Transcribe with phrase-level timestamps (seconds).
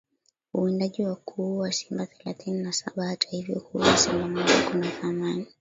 [0.53, 5.47] uwindaji na kuua simba Thelathini na saba Hata hivyo kuua simba mmoja kuna thamani